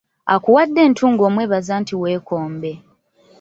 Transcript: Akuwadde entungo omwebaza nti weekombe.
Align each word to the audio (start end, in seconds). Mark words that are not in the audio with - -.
Akuwadde 0.33 0.79
entungo 0.87 1.21
omwebaza 1.29 1.73
nti 1.81 1.93
weekombe. 2.01 2.71